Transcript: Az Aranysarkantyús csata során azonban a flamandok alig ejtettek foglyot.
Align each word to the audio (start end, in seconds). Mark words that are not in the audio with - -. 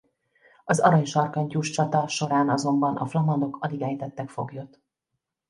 Az 0.65 0.79
Aranysarkantyús 0.79 1.69
csata 1.69 2.07
során 2.07 2.49
azonban 2.49 2.95
a 2.97 3.05
flamandok 3.05 3.57
alig 3.61 3.81
ejtettek 3.81 4.29
foglyot. 4.29 4.79